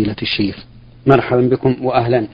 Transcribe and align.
فضيلة 0.00 0.16
الشيخ. 0.22 0.64
مرحبا 1.06 1.40
بكم 1.40 1.76
وأهلا. 1.82 2.26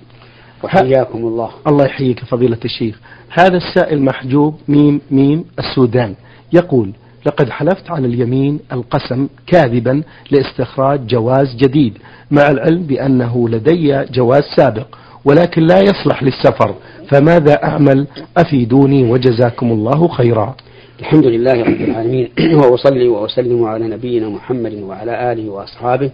وحياكم 0.65 1.19
الله. 1.19 1.51
الله 1.66 1.85
يحييك 1.85 2.24
فضيلة 2.24 2.58
الشيخ. 2.65 3.00
هذا 3.31 3.56
السائل 3.56 4.03
محجوب 4.03 4.54
ميم 4.69 5.00
ميم 5.11 5.45
السودان 5.59 6.14
يقول 6.53 6.93
لقد 7.27 7.51
حلفت 7.51 7.90
على 7.90 8.06
اليمين 8.06 8.61
القسم 8.72 9.29
كاذبا 9.46 10.03
لاستخراج 10.30 11.06
جواز 11.06 11.56
جديد 11.56 11.98
مع 12.30 12.51
العلم 12.51 12.83
بأنه 12.83 13.48
لدي 13.48 14.05
جواز 14.05 14.43
سابق 14.57 14.87
ولكن 15.25 15.63
لا 15.63 15.81
يصلح 15.81 16.23
للسفر 16.23 16.75
فماذا 17.09 17.65
أعمل؟ 17.65 18.07
أفيدوني 18.37 19.11
وجزاكم 19.11 19.73
الله 19.73 20.09
خيرا. 20.09 20.57
الحمد 21.01 21.27
لله 21.27 21.53
رب 21.53 21.81
العالمين 21.81 22.29
وأصلي 22.55 23.09
وأسلم 23.09 23.65
على 23.65 23.89
نبينا 23.89 24.29
محمد 24.29 24.75
وعلى 24.75 25.33
آله 25.33 25.49
وأصحابه 25.49 26.11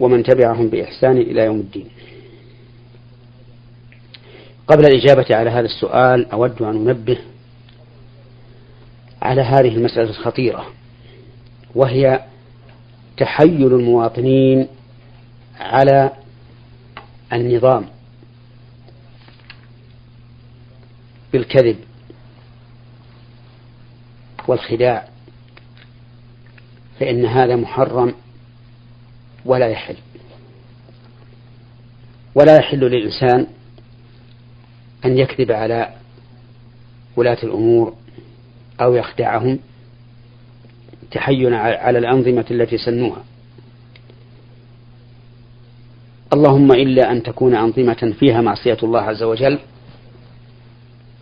ومن 0.00 0.22
تبعهم 0.22 0.68
بإحسان 0.68 1.16
إلى 1.16 1.44
يوم 1.44 1.60
الدين. 1.60 1.88
قبل 4.68 4.86
الإجابة 4.86 5.26
على 5.30 5.50
هذا 5.50 5.66
السؤال 5.66 6.30
أود 6.30 6.62
أن 6.62 6.88
أنبه 6.88 7.18
على 9.22 9.42
هذه 9.42 9.68
المسألة 9.68 10.10
الخطيرة 10.10 10.66
وهي 11.74 12.24
تحيل 13.16 13.66
المواطنين 13.66 14.68
على 15.60 16.10
النظام 17.32 17.86
بالكذب 21.32 21.76
والخداع 24.48 25.08
فإن 27.00 27.26
هذا 27.26 27.56
محرم 27.56 28.14
ولا 29.44 29.68
يحل. 29.68 29.96
ولا 32.34 32.56
يحل 32.56 32.80
للإنسان 32.80 33.46
أن 35.04 35.18
يكذب 35.18 35.52
على 35.52 35.94
ولاة 37.16 37.38
الأمور 37.42 37.94
أو 38.80 38.94
يخدعهم 38.94 39.58
تحينا 41.10 41.58
على 41.58 41.98
الأنظمة 41.98 42.44
التي 42.50 42.78
سنوها 42.78 43.24
اللهم 46.32 46.72
إلا 46.72 47.12
أن 47.12 47.22
تكون 47.22 47.54
أنظمة 47.54 48.14
فيها 48.18 48.40
معصية 48.40 48.76
الله 48.82 49.00
عز 49.00 49.22
وجل 49.22 49.58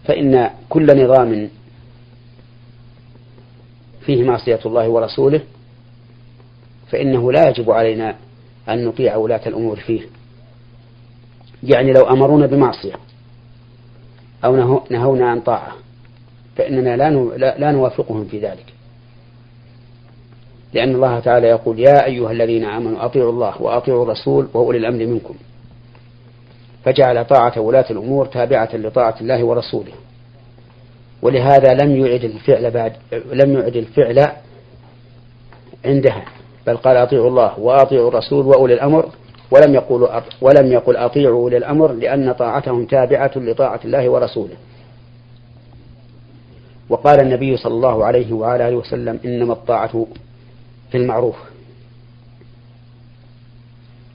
فإن 0.04 0.50
كل 0.68 1.04
نظام 1.04 1.48
فيه 4.06 4.24
معصية 4.24 4.60
الله 4.66 4.88
ورسوله 4.88 5.40
فإنه 6.90 7.32
لا 7.32 7.48
يجب 7.48 7.70
علينا 7.70 8.16
أن 8.68 8.84
نطيع 8.84 9.16
ولاة 9.16 9.40
الأمور 9.46 9.76
فيه. 9.80 10.00
يعني 11.62 11.92
لو 11.92 12.02
أمرونا 12.02 12.46
بمعصية 12.46 12.94
أو 14.44 14.56
نهونا 14.90 15.30
عن 15.30 15.40
طاعة 15.40 15.72
فإننا 16.56 16.96
لا, 16.96 17.10
لا 17.58 17.70
نوافقهم 17.72 18.24
في 18.24 18.38
ذلك. 18.38 18.64
لأن 20.72 20.94
الله 20.94 21.20
تعالى 21.20 21.46
يقول 21.46 21.78
يا 21.78 22.04
أيها 22.04 22.32
الذين 22.32 22.64
آمنوا 22.64 23.04
أطيعوا 23.04 23.32
الله 23.32 23.62
وأطيعوا 23.62 24.04
الرسول 24.04 24.48
وأولي 24.54 24.78
الأمر 24.78 25.06
منكم. 25.06 25.34
فجعل 26.84 27.24
طاعة 27.24 27.60
ولاة 27.60 27.86
الأمور 27.90 28.26
تابعة 28.26 28.76
لطاعة 28.76 29.14
الله 29.20 29.44
ورسوله. 29.44 29.92
ولهذا 31.22 31.74
لم 31.74 32.06
يعد 32.06 32.24
الفعل 32.24 32.70
بعد 32.70 32.92
لم 33.32 33.52
يعد 33.52 33.76
الفعل 33.76 34.28
عندها. 35.84 36.24
بل 36.66 36.76
قال 36.76 36.96
أطيعوا 36.96 37.28
الله 37.28 37.58
وأطيعوا 37.58 38.08
الرسول 38.08 38.46
وأولي 38.46 38.74
الأمر 38.74 39.08
ولم 39.50 39.74
يقول 39.74 40.08
ولم 40.40 40.72
يقل 40.72 40.96
أطيعوا 40.96 41.42
أولي 41.42 41.56
الأمر 41.56 41.92
لأن 41.92 42.32
طاعتهم 42.32 42.84
تابعة 42.84 43.32
لطاعة 43.36 43.80
الله 43.84 44.08
ورسوله. 44.08 44.56
وقال 46.88 47.20
النبي 47.20 47.56
صلى 47.56 47.74
الله 47.74 48.04
عليه 48.04 48.32
وعلى 48.32 48.68
آله 48.68 48.76
وسلم 48.76 49.20
إنما 49.24 49.52
الطاعة 49.52 50.06
في 50.90 50.96
المعروف. 50.96 51.36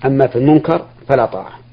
أما 0.06 0.28
في 0.28 0.35
المنكر 0.35 0.85
فلا 1.07 1.25
طاعة. 1.25 1.63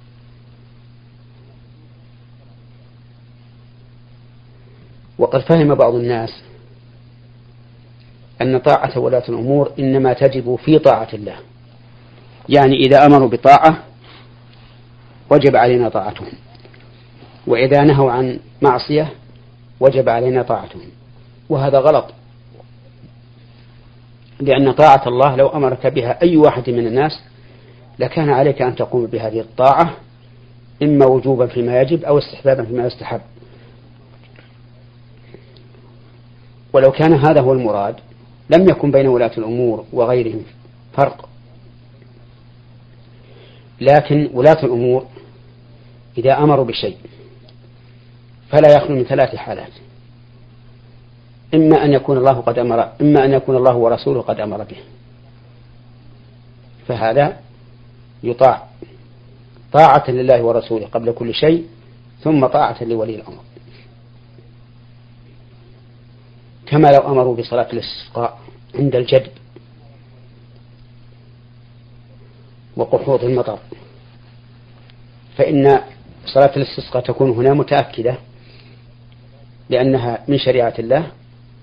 وقد 5.18 5.40
فهم 5.40 5.74
بعض 5.74 5.94
الناس 5.94 6.49
أن 8.42 8.58
طاعة 8.58 8.98
ولاة 8.98 9.22
الأمور 9.28 9.72
إنما 9.78 10.12
تجب 10.12 10.56
في 10.64 10.78
طاعة 10.78 11.08
الله. 11.14 11.36
يعني 12.48 12.76
إذا 12.76 13.06
أمروا 13.06 13.28
بطاعة 13.28 13.76
وجب 15.30 15.56
علينا 15.56 15.88
طاعتهم. 15.88 16.32
وإذا 17.46 17.84
نهوا 17.84 18.12
عن 18.12 18.38
معصية 18.62 19.12
وجب 19.80 20.08
علينا 20.08 20.42
طاعتهم. 20.42 20.88
وهذا 21.48 21.78
غلط. 21.78 22.06
لأن 24.40 24.72
طاعة 24.72 25.02
الله 25.08 25.36
لو 25.36 25.48
أمرك 25.48 25.86
بها 25.86 26.22
أي 26.22 26.36
واحد 26.36 26.70
من 26.70 26.86
الناس 26.86 27.20
لكان 27.98 28.30
عليك 28.30 28.62
أن 28.62 28.76
تقوم 28.76 29.06
بهذه 29.06 29.40
الطاعة 29.40 29.90
إما 30.82 31.06
وجوبا 31.06 31.46
فيما 31.46 31.80
يجب 31.80 32.04
أو 32.04 32.18
استحبابا 32.18 32.64
فيما 32.64 32.86
يستحب. 32.86 33.20
ولو 36.72 36.92
كان 36.92 37.12
هذا 37.12 37.40
هو 37.40 37.52
المراد 37.52 37.94
لم 38.50 38.68
يكن 38.68 38.90
بين 38.90 39.06
ولاة 39.08 39.32
الأمور 39.38 39.84
وغيرهم 39.92 40.42
فرق. 40.92 41.28
لكن 43.80 44.30
ولاة 44.34 44.64
الأمور 44.64 45.06
إذا 46.18 46.38
أمروا 46.38 46.64
بشيء 46.64 46.96
فلا 48.48 48.76
يخلو 48.76 48.96
من 48.96 49.04
ثلاث 49.04 49.36
حالات. 49.36 49.72
إما 51.54 51.84
أن 51.84 51.92
يكون 51.92 52.16
الله 52.18 52.40
قد 52.40 52.58
أمر 52.58 52.92
إما 53.00 53.24
أن 53.24 53.32
يكون 53.32 53.56
الله 53.56 53.76
ورسوله 53.76 54.20
قد 54.20 54.40
أمر 54.40 54.56
به. 54.64 54.76
فهذا 56.88 57.36
يطاع 58.22 58.66
طاعة 59.72 60.10
لله 60.10 60.42
ورسوله 60.42 60.86
قبل 60.86 61.12
كل 61.12 61.34
شيء 61.34 61.66
ثم 62.22 62.46
طاعة 62.46 62.84
لولي 62.84 63.14
الأمر. 63.14 63.49
كما 66.70 66.88
لو 66.88 67.12
أمروا 67.12 67.36
بصلاة 67.36 67.68
الاستسقاء 67.72 68.38
عند 68.74 68.96
الجدب 68.96 69.30
وقحوط 72.76 73.24
المطر. 73.24 73.58
فإن 75.36 75.80
صلاة 76.26 76.56
الاستسقاء 76.56 77.02
تكون 77.02 77.30
هنا 77.30 77.54
متأكدة 77.54 78.16
لأنها 79.70 80.24
من 80.28 80.38
شريعة 80.38 80.74
الله 80.78 81.06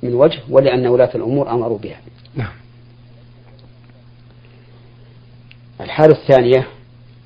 من 0.03 0.13
وجه 0.13 0.39
ولأن 0.49 0.87
ولاة 0.87 1.11
الأمور 1.15 1.51
أمروا 1.51 1.77
بها. 1.77 1.99
نعم. 2.35 2.53
الحالة 5.81 6.15
الثانية 6.15 6.67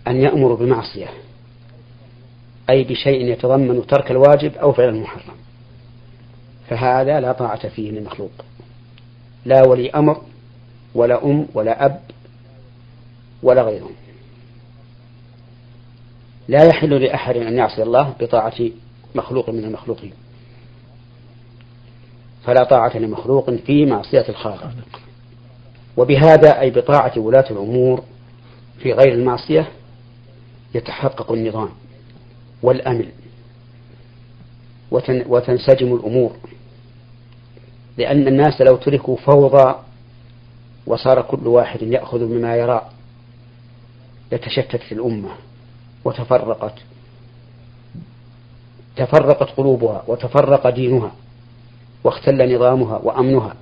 أن 0.07 0.21
يأمروا 0.21 0.57
بمعصية 0.57 1.07
أي 2.69 2.83
بشيء 2.83 3.25
يتضمن 3.25 3.87
ترك 3.87 4.11
الواجب 4.11 4.55
أو 4.57 4.73
فعل 4.73 4.89
المحرم. 4.89 5.40
فهذا 6.71 7.19
لا 7.19 7.31
طاعة 7.31 7.69
فيه 7.69 7.91
للمخلوق. 7.91 8.31
لا 9.45 9.67
ولي 9.67 9.89
أمر 9.89 10.21
ولا 10.95 11.25
أم 11.25 11.47
ولا 11.53 11.85
أب 11.85 12.01
ولا 13.43 13.61
غيرهم. 13.61 13.91
لا 16.47 16.65
يحل 16.65 17.03
لأحد 17.03 17.37
أن 17.37 17.57
يعصي 17.57 17.83
الله 17.83 18.13
بطاعة 18.19 18.53
مخلوق 19.15 19.49
من 19.49 19.63
المخلوقين. 19.63 20.13
فلا 22.43 22.63
طاعة 22.63 22.97
لمخلوق 22.97 23.49
في 23.49 23.85
معصية 23.85 24.29
الخالق. 24.29 25.01
وبهذا 25.97 26.59
أي 26.59 26.71
بطاعة 26.71 27.13
ولاة 27.17 27.51
الأمور 27.51 28.03
في 28.79 28.93
غير 28.93 29.13
المعصية 29.13 29.67
يتحقق 30.75 31.31
النظام 31.31 31.69
والأمن 32.63 33.09
وتنسجم 35.27 35.95
الأمور. 35.95 36.35
لأن 37.97 38.27
الناس 38.27 38.61
لو 38.61 38.75
تركوا 38.75 39.17
فوضى 39.17 39.75
وصار 40.87 41.21
كل 41.21 41.47
واحد 41.47 41.81
يأخذ 41.81 42.25
مما 42.25 42.55
يرى 42.55 42.89
لتشتت 44.31 44.91
الأمة 44.91 45.29
وتفرقت 46.05 46.73
تفرقت 48.95 49.49
قلوبها 49.57 50.03
وتفرق 50.07 50.69
دينها 50.69 51.11
واختل 52.03 52.55
نظامها 52.55 52.97
وأمنها. 52.97 53.55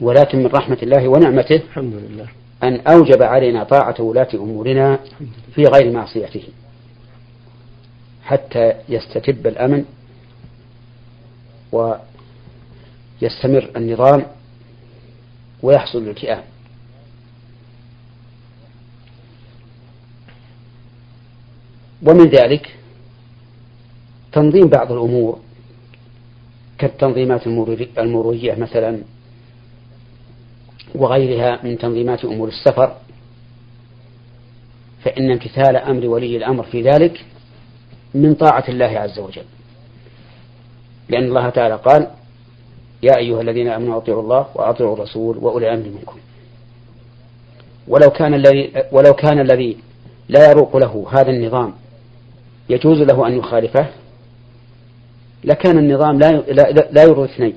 ولكن 0.00 0.38
من 0.38 0.46
رحمة 0.46 0.78
الله 0.82 1.08
ونعمته 1.08 1.56
الحمد 1.56 1.94
لله. 1.94 2.26
أن 2.62 2.80
أوجب 2.80 3.22
علينا 3.22 3.64
طاعة 3.64 3.94
ولاة 4.00 4.28
أمورنا 4.34 4.98
في 5.54 5.62
غير 5.62 5.92
معصيته 5.92 6.42
حتى 8.24 8.72
يستتب 8.88 9.46
الأمن 9.46 9.84
ويستمر 13.22 13.70
النظام 13.76 14.26
ويحصل 15.62 15.98
الالتئام 15.98 16.42
ومن 22.02 22.28
ذلك 22.28 22.76
تنظيم 24.32 24.68
بعض 24.68 24.92
الأمور 24.92 25.40
كالتنظيمات 26.78 27.46
المرورية 27.98 28.54
مثلا 28.54 29.02
وغيرها 30.94 31.64
من 31.64 31.78
تنظيمات 31.78 32.24
أمور 32.24 32.48
السفر. 32.48 32.96
فإن 35.04 35.30
امتثال 35.30 35.76
أمر 35.76 36.06
ولي 36.06 36.36
الأمر 36.36 36.64
في 36.64 36.82
ذلك 36.82 37.24
من 38.14 38.34
طاعة 38.34 38.64
الله 38.68 38.86
عز 38.98 39.18
وجل. 39.18 39.44
لأن 41.08 41.24
الله 41.24 41.50
تعالى 41.50 41.74
قال 41.74 42.10
يا 43.02 43.16
أيها 43.16 43.40
الذين 43.40 43.68
آمنوا 43.68 43.96
أطيعوا 43.96 44.22
الله 44.22 44.46
وأطيعوا 44.54 44.94
الرسول 44.94 45.38
وأولي 45.38 45.68
الأمر 45.68 45.88
منكم. 45.88 46.16
ولو 47.88 48.10
كان 48.10 48.34
الذي 48.34 48.72
ولو 48.92 49.12
كان 49.14 49.40
الذي 49.40 49.76
لا 50.28 50.50
يروق 50.50 50.76
له 50.76 51.06
هذا 51.12 51.30
النظام 51.30 51.74
يجوز 52.68 52.98
له 52.98 53.26
أن 53.26 53.38
يخالفه 53.38 53.86
لكان 55.44 55.78
النظام 55.78 56.18
لا 56.18 56.32
لا, 56.92 57.02
يرضي 57.02 57.24
اثنين. 57.24 57.54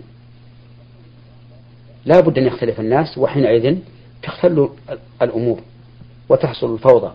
لا 2.05 2.19
بد 2.19 2.37
أن 2.37 2.45
يختلف 2.45 2.79
الناس 2.79 3.17
وحينئذ 3.17 3.77
تختل 4.23 4.69
الأمور 5.21 5.59
وتحصل 6.29 6.73
الفوضى. 6.73 7.11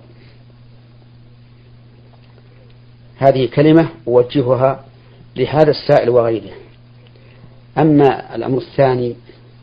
هذه 3.17 3.49
كلمة 3.55 3.89
أوجهها 4.09 4.85
لهذا 5.37 5.71
السائل 5.71 6.11
وغيره. 6.11 6.53
أما 7.79 8.35
الأمر 8.35 8.59
الثاني 8.59 9.17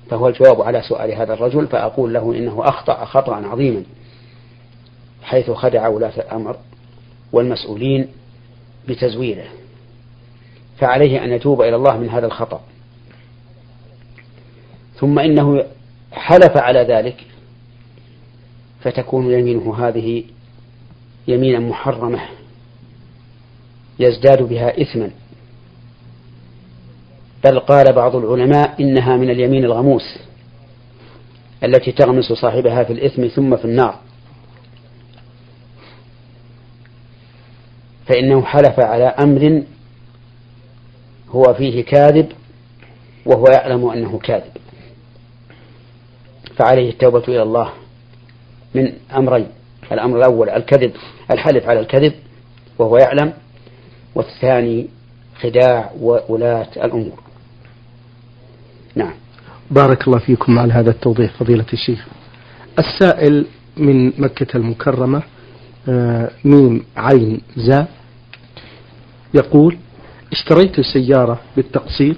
فهو 0.09 0.27
الجواب 0.27 0.61
على 0.61 0.81
سؤال 0.81 1.11
هذا 1.11 1.33
الرجل 1.33 1.67
فأقول 1.67 2.13
له 2.13 2.35
إنه 2.37 2.61
أخطأ 2.67 3.05
خطأ 3.05 3.35
عظيما 3.35 3.83
حيث 5.23 5.51
خدع 5.51 5.87
ولاة 5.87 6.13
الأمر 6.17 6.57
والمسؤولين 7.31 8.07
بتزويره 8.87 9.45
فعليه 10.77 11.23
أن 11.23 11.31
يتوب 11.31 11.61
إلى 11.61 11.75
الله 11.75 11.97
من 11.97 12.09
هذا 12.09 12.25
الخطأ. 12.25 12.61
ثم 14.95 15.19
إنه 15.19 15.65
حلف 16.11 16.57
على 16.57 16.79
ذلك 16.79 17.25
فتكون 18.81 19.31
يمينه 19.31 19.87
هذه 19.87 20.23
يمينا 21.27 21.59
محرمة 21.59 22.19
يزداد 23.99 24.43
بها 24.43 24.81
إثما. 24.81 25.11
بل 27.45 27.59
قال 27.59 27.93
بعض 27.93 28.15
العلماء 28.15 28.81
إنها 28.81 29.17
من 29.17 29.29
اليمين 29.29 29.65
الغموس 29.65 30.19
التي 31.63 31.91
تغمس 31.91 32.33
صاحبها 32.33 32.83
في 32.83 32.93
الإثم 32.93 33.27
ثم 33.27 33.57
في 33.57 33.65
النار. 33.65 33.99
فإنه 38.07 38.41
حلف 38.41 38.79
على 38.79 39.05
أمر 39.05 39.63
هو 41.29 41.53
فيه 41.53 41.83
كاذب 41.83 42.31
وهو 43.25 43.45
يعلم 43.45 43.89
أنه 43.89 44.19
كاذب. 44.19 44.51
فعليه 46.57 46.89
التوبة 46.89 47.23
إلى 47.27 47.41
الله 47.41 47.69
من 48.75 48.93
أمرين 49.17 49.47
الأمر 49.91 50.17
الأول 50.17 50.49
الكذب 50.49 50.91
الحلف 51.31 51.69
على 51.69 51.79
الكذب 51.79 52.13
وهو 52.79 52.97
يعلم 52.97 53.33
والثاني 54.15 54.87
خداع 55.41 55.91
وولاة 56.01 56.69
الأمور. 56.77 57.32
نعم. 58.95 59.13
بارك 59.71 60.07
الله 60.07 60.19
فيكم 60.19 60.59
على 60.59 60.73
هذا 60.73 60.89
التوضيح 60.89 61.31
فضيلة 61.39 61.65
الشيخ. 61.73 62.05
السائل 62.79 63.45
من 63.77 64.21
مكة 64.21 64.57
المكرمة 64.57 65.21
آه، 65.89 66.31
ميم 66.45 66.83
عين 66.97 67.41
زا 67.57 67.87
يقول 69.33 69.77
اشتريت 70.31 70.81
سيارة 70.81 71.39
بالتقسيط 71.55 72.15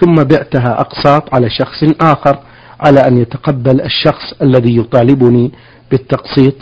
ثم 0.00 0.14
بعتها 0.14 0.80
أقساط 0.80 1.34
على 1.34 1.50
شخص 1.50 1.84
آخر 2.00 2.38
على 2.80 3.00
أن 3.00 3.18
يتقبل 3.18 3.80
الشخص 3.80 4.32
الذي 4.42 4.76
يطالبني 4.76 5.52
بالتقسيط 5.90 6.54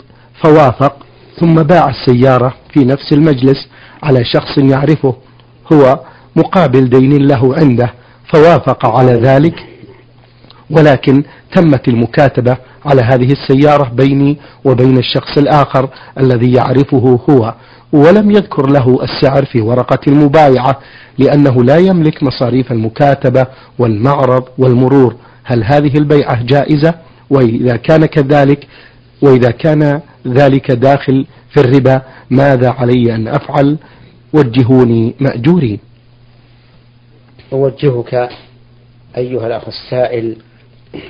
فوافق 0.43 1.05
ثم 1.39 1.53
باع 1.55 1.89
السيارة 1.89 2.53
في 2.73 2.79
نفس 2.79 3.13
المجلس 3.13 3.67
على 4.03 4.25
شخص 4.25 4.57
يعرفه 4.57 5.15
هو 5.73 5.99
مقابل 6.35 6.89
دين 6.89 7.27
له 7.27 7.55
عنده. 7.55 7.93
فوافق 8.33 8.85
على 8.85 9.13
ذلك 9.13 9.55
ولكن 10.69 11.23
تمت 11.55 11.87
المكاتبة 11.87 12.57
على 12.85 13.01
هذه 13.01 13.31
السيارة 13.31 13.89
بيني 13.93 14.37
وبين 14.65 14.97
الشخص 14.97 15.37
الآخر 15.37 15.89
الذي 16.19 16.53
يعرفه 16.53 17.19
هو 17.29 17.53
ولم 17.93 18.31
يذكر 18.31 18.69
له 18.69 18.99
السعر 19.03 19.45
في 19.45 19.61
ورقة 19.61 19.99
المبايعة 20.07 20.79
لأنه 21.17 21.63
لا 21.63 21.77
يملك 21.77 22.23
مصاريف 22.23 22.71
المكاتبة 22.71 23.45
والمعرض 23.79 24.43
والمرور. 24.57 25.15
هل 25.43 25.63
هذه 25.63 25.97
البيعة 25.97 26.43
جائزة؟ 26.43 26.93
وإذا 27.29 27.75
كان 27.75 28.05
كذلك 28.05 28.67
وإذا 29.21 29.51
كان 29.51 30.01
ذلك 30.27 30.71
داخل 30.71 31.25
في 31.53 31.59
الربا 31.59 32.01
ماذا 32.29 32.69
علي 32.69 33.15
أن 33.15 33.27
أفعل؟ 33.27 33.77
وجهوني 34.33 35.15
مأجورين. 35.19 35.79
أوجهك 37.53 38.29
أيها 39.17 39.47
الأخ 39.47 39.67
السائل 39.67 40.37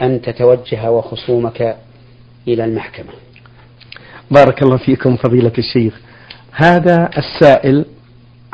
أن 0.02 0.22
تتوجه 0.22 0.92
وخصومك 0.92 1.78
إلى 2.48 2.66
المحكمة. 2.66 3.10
بارك 4.32 4.64
الله 4.64 4.78
فيكم 4.78 5.16
فضيلة 5.16 5.52
الشيخ. 5.58 6.00
هذا 6.52 7.10
السائل 7.18 7.86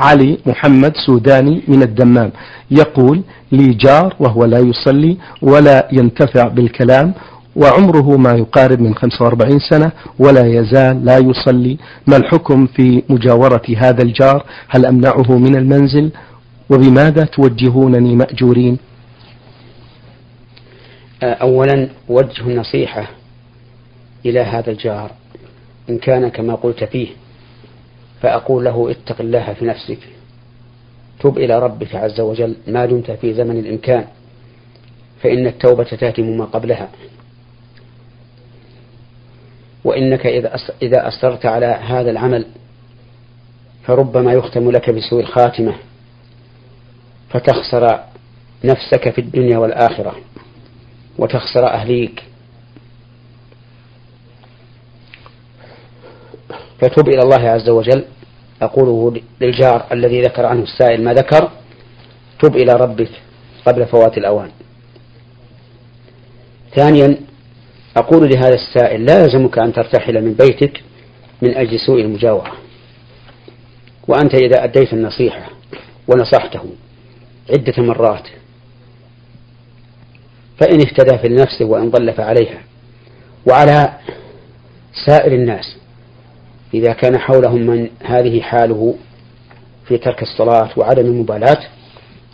علي 0.00 0.38
محمد 0.46 0.96
سوداني 1.06 1.62
من 1.68 1.82
الدمام 1.82 2.32
يقول 2.70 3.22
لي 3.52 3.74
جار 3.74 4.16
وهو 4.20 4.44
لا 4.44 4.58
يصلي 4.58 5.16
ولا 5.42 5.88
ينتفع 5.92 6.48
بالكلام 6.48 7.14
وعمره 7.56 8.16
ما 8.16 8.32
يقارب 8.32 8.80
من 8.80 8.94
45 8.94 9.58
سنة 9.70 9.92
ولا 10.18 10.46
يزال 10.46 11.04
لا 11.04 11.18
يصلي. 11.18 11.78
ما 12.06 12.16
الحكم 12.16 12.66
في 12.66 13.02
مجاورة 13.08 13.62
هذا 13.76 14.02
الجار؟ 14.02 14.44
هل 14.68 14.86
أمنعه 14.86 15.38
من 15.38 15.56
المنزل؟ 15.56 16.10
وبماذا 16.70 17.24
توجهونني 17.24 18.16
مأجورين؟ 18.16 18.78
أولا 21.22 21.88
وجه 22.08 22.42
النصيحة 22.42 23.10
إلى 24.26 24.40
هذا 24.40 24.70
الجار 24.70 25.10
إن 25.90 25.98
كان 25.98 26.28
كما 26.28 26.54
قلت 26.54 26.84
فيه 26.84 27.08
فأقول 28.22 28.64
له 28.64 28.90
اتق 28.90 29.20
الله 29.20 29.52
في 29.52 29.64
نفسك 29.64 29.98
تب 31.20 31.38
إلى 31.38 31.58
ربك 31.58 31.94
عز 31.94 32.20
وجل 32.20 32.56
ما 32.66 32.86
دمت 32.86 33.10
في 33.10 33.34
زمن 33.34 33.58
الإمكان 33.58 34.04
فإن 35.22 35.46
التوبة 35.46 35.84
تهتم 35.84 36.38
ما 36.38 36.44
قبلها. 36.44 36.88
وإنك 39.84 40.26
إذا 40.82 41.08
أصررت 41.08 41.46
على 41.46 41.66
هذا 41.66 42.10
العمل 42.10 42.46
فربما 43.82 44.32
يختم 44.32 44.70
لك 44.70 44.90
بسوء 44.90 45.20
الخاتمة. 45.20 45.74
فتخسر 47.30 48.00
نفسك 48.64 49.10
في 49.10 49.20
الدنيا 49.20 49.58
والآخرة 49.58 50.16
وتخسر 51.18 51.66
أهليك. 51.66 52.22
فتب 56.80 57.08
إلى 57.08 57.22
الله 57.22 57.50
عز 57.50 57.68
وجل. 57.68 58.04
أقوله 58.62 59.20
للجار 59.40 59.86
الذي 59.92 60.22
ذكر 60.22 60.46
عنه 60.46 60.62
السائل 60.62 61.04
ما 61.04 61.12
ذكر؟ 61.14 61.50
تب 62.42 62.56
إلى 62.56 62.72
ربك 62.72 63.10
قبل 63.66 63.86
فوات 63.86 64.18
الأوان. 64.18 64.50
ثانيا 66.74 67.16
أقول 67.96 68.28
لهذا 68.28 68.54
السائل 68.54 69.04
لا 69.04 69.20
يلزمك 69.20 69.58
أن 69.58 69.72
ترتحل 69.72 70.24
من 70.24 70.34
بيتك 70.34 70.82
من 71.42 71.56
أجل 71.56 71.80
سوء 71.80 72.00
المجاورة 72.00 72.52
وأنت 74.08 74.34
إذا 74.34 74.64
أديت 74.64 74.92
النصيحة 74.92 75.50
ونصحته 76.08 76.64
عدة 77.50 77.82
مرات. 77.82 78.28
فإن 80.60 80.80
اهتدى 80.80 81.18
في 81.18 81.28
نفسه 81.28 81.64
وإن 81.64 81.90
ضل 81.90 82.12
فعليها. 82.12 82.58
وعلى 83.46 83.98
سائر 85.06 85.32
الناس 85.32 85.76
إذا 86.74 86.92
كان 86.92 87.18
حولهم 87.18 87.60
من 87.60 87.88
هذه 88.04 88.40
حاله 88.40 88.94
في 89.88 89.98
ترك 89.98 90.22
الصلاة 90.22 90.70
وعدم 90.76 91.06
المبالاة 91.06 91.60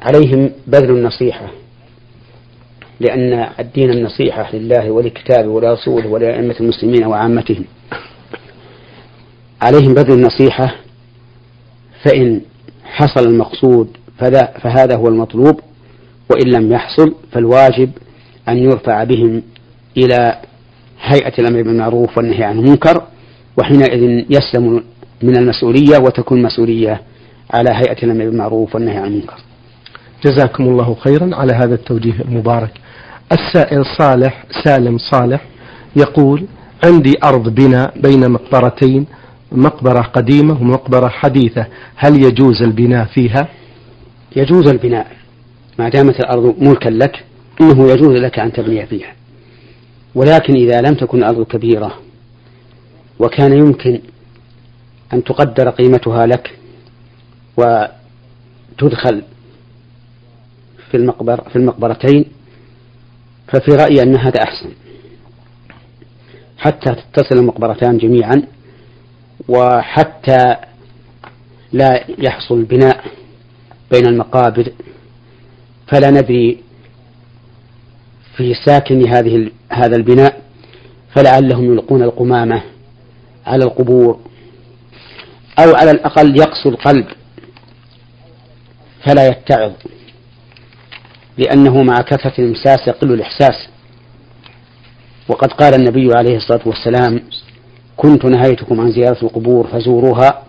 عليهم 0.01 0.51
بذل 0.67 0.91
النصيحة. 0.91 1.51
لأن 3.01 3.49
الدين 3.61 3.91
النصيحة 3.91 4.57
لله 4.57 4.91
ولكتابه 4.91 5.49
ولرسوله 5.49 6.09
ولأئمة 6.09 6.57
المسلمين 6.61 7.07
وعامتهم. 7.07 7.65
عليهم 9.63 9.95
بذل 9.95 10.13
النصيحة 10.13 10.75
فإن 12.05 12.41
حصل 12.85 13.27
المقصود 13.27 13.97
فهذا 14.19 14.97
هو 14.97 15.09
المطلوب 15.09 15.61
وإن 16.31 16.51
لم 16.51 16.73
يحصل 16.73 17.15
فالواجب 17.33 17.91
أن 18.49 18.57
يرفع 18.57 19.05
بهم 19.05 19.43
إلى 19.97 20.39
هيئة 21.03 21.33
الأمر 21.39 21.63
بالمعروف 21.63 22.17
والنهي 22.17 22.45
عن 22.45 22.59
المنكر 22.59 23.03
وحينئذ 23.59 24.25
يسلم 24.31 24.83
من 25.23 25.37
المسؤولية 25.37 25.99
وتكون 25.99 26.43
مسؤولية 26.43 27.01
على 27.51 27.71
هيئة 27.71 28.03
الأمر 28.03 28.25
بالمعروف 28.25 28.75
والنهي 28.75 28.97
عن 28.97 29.07
المنكر. 29.07 29.37
جزاكم 30.25 30.65
الله 30.65 30.97
خيرا 31.01 31.37
على 31.37 31.53
هذا 31.53 31.75
التوجيه 31.75 32.21
المبارك. 32.21 32.71
السائل 33.33 33.85
صالح 33.99 34.45
سالم 34.65 34.99
صالح 34.99 35.41
يقول 35.97 36.45
عندي 36.85 37.15
أرض 37.25 37.55
بناء 37.55 37.95
بين 38.01 38.31
مقبرتين 38.31 39.07
مقبرة 39.53 40.01
قديمة 40.03 40.61
ومقبرة 40.61 41.09
حديثة 41.09 41.67
هل 41.97 42.25
يجوز 42.25 42.63
البناء 42.63 43.05
فيها؟ 43.05 43.49
يجوز 44.37 44.69
البناء. 44.69 45.17
ما 45.79 45.89
دامت 45.89 46.21
الأرض 46.21 46.55
ملكا 46.59 46.89
لك 46.89 47.25
إنه 47.61 47.91
يجوز 47.91 48.17
لك 48.19 48.39
أن 48.39 48.53
تبني 48.53 48.87
فيها. 48.87 49.15
ولكن 50.15 50.55
إذا 50.55 50.81
لم 50.81 50.95
تكن 50.95 51.19
الأرض 51.19 51.47
كبيرة 51.47 51.99
وكان 53.19 53.53
يمكن 53.53 54.01
أن 55.13 55.25
تقدر 55.25 55.71
قيمتها 55.71 56.27
لك 56.27 56.59
وتدخل 57.57 59.23
في 60.91 60.97
المقبر 60.97 61.49
في 61.49 61.57
المقبرتين 61.57 62.25
ففي 63.49 63.71
رأيي 63.71 64.03
أن 64.03 64.17
هذا 64.17 64.43
أحسن. 64.43 64.71
حتى 66.59 66.95
تتصل 66.95 67.37
المقبرتان 67.39 67.99
جميعا 67.99 68.43
وحتى 69.49 70.57
لا 71.73 72.05
يحصل 72.19 72.55
البناء 72.55 73.05
بين 73.93 74.07
المقابر 74.07 74.73
فلا 75.89 76.11
ندري 76.11 76.63
في 78.37 78.55
ساكن 78.67 79.09
هذه 79.09 79.51
هذا 79.69 79.97
البناء 79.97 80.43
فلعلهم 81.15 81.73
يلقون 81.73 82.03
القمامة 82.03 82.63
على 83.47 83.65
القبور 83.65 84.21
أو 85.59 85.75
على 85.75 85.91
الأقل 85.91 86.37
يقسو 86.37 86.69
القلب 86.69 87.07
فلا 89.07 89.27
يتعظ 89.27 89.73
لأنه 91.39 91.83
مع 91.83 91.95
كثرة 91.95 92.33
الإمساس 92.39 92.89
يقل 92.89 93.13
الإحساس. 93.13 93.69
وقد 95.29 95.53
قال 95.53 95.75
النبي 95.75 96.11
عليه 96.15 96.37
الصلاة 96.37 96.61
والسلام 96.67 97.21
كنت 97.97 98.25
نهيتكم 98.25 98.81
عن 98.81 98.93
زيارة 98.93 99.23
القبور 99.23 99.67
فزوروها 99.67 100.44